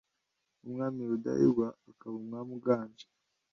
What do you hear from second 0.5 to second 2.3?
nk'umwami rudahigwa akaba